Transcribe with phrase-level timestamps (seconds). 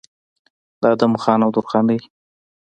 [0.81, 1.99] د ادم خان او درخانۍ